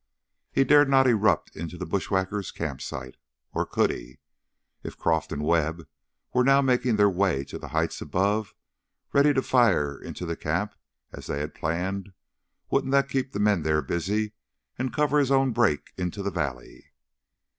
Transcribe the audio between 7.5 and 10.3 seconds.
the heights above, ready to fire into